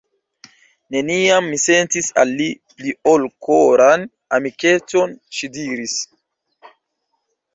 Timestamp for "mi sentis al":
1.49-2.31